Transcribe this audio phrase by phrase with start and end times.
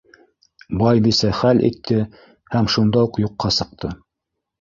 [0.81, 1.97] Байбисә хәл итте
[2.55, 3.93] һәм шунда уҡ юҡҡа сыҡты.